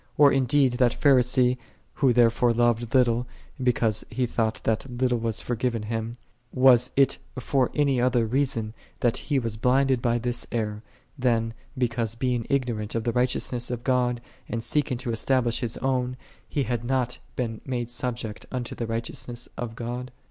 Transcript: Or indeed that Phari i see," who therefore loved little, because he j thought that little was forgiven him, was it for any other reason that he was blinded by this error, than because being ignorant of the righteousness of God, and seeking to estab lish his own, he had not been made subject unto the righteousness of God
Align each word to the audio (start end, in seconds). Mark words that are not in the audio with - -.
Or 0.17 0.31
indeed 0.33 0.71
that 0.81 0.95
Phari 0.99 1.19
i 1.19 1.21
see," 1.21 1.57
who 1.93 2.11
therefore 2.11 2.53
loved 2.53 2.95
little, 2.95 3.27
because 3.61 4.03
he 4.09 4.25
j 4.25 4.31
thought 4.31 4.59
that 4.63 4.89
little 4.89 5.19
was 5.19 5.41
forgiven 5.43 5.83
him, 5.83 6.17
was 6.51 6.89
it 6.95 7.19
for 7.37 7.69
any 7.75 8.01
other 8.01 8.25
reason 8.25 8.73
that 9.01 9.17
he 9.17 9.37
was 9.37 9.57
blinded 9.57 10.01
by 10.01 10.17
this 10.17 10.47
error, 10.51 10.81
than 11.19 11.53
because 11.77 12.15
being 12.15 12.47
ignorant 12.49 12.95
of 12.95 13.03
the 13.03 13.11
righteousness 13.13 13.69
of 13.69 13.83
God, 13.83 14.21
and 14.49 14.63
seeking 14.63 14.97
to 14.97 15.11
estab 15.11 15.45
lish 15.45 15.59
his 15.59 15.77
own, 15.77 16.17
he 16.49 16.63
had 16.63 16.83
not 16.83 17.19
been 17.35 17.61
made 17.63 17.91
subject 17.91 18.47
unto 18.51 18.73
the 18.73 18.87
righteousness 18.87 19.47
of 19.55 19.75
God 19.75 20.11